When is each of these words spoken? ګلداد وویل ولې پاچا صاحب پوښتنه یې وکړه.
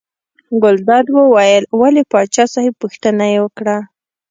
ګلداد 0.63 1.05
وویل 1.17 1.63
ولې 1.79 2.03
پاچا 2.11 2.43
صاحب 2.53 2.73
پوښتنه 2.83 3.25
یې 3.33 3.39
وکړه. 3.41 3.77